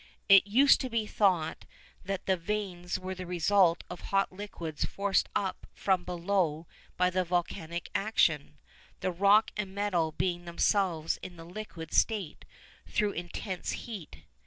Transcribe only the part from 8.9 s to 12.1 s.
the rock and metal being themselves in the liquid